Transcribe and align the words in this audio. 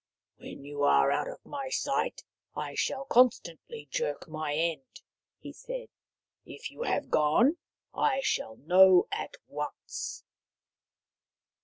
"When 0.39 0.63
you 0.65 0.81
are 0.81 1.11
out 1.11 1.27
of 1.29 1.45
my 1.45 1.69
sight 1.69 2.23
I 2.55 2.73
shall 2.73 3.05
constantly 3.05 3.87
jerk 3.91 4.27
my 4.27 4.55
end," 4.55 5.01
he 5.37 5.53
said." 5.53 5.89
If 6.43 6.71
you 6.71 6.81
have 6.81 7.11
gone 7.11 7.57
I 7.93 8.21
shall 8.21 8.55
know 8.55 9.07
at 9.11 9.35
once." 9.47 10.23